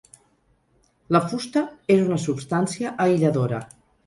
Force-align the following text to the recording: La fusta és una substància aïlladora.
La 1.15 1.21
fusta 1.33 1.63
és 1.97 2.01
una 2.09 2.19
substància 2.25 2.95
aïlladora. 3.07 3.63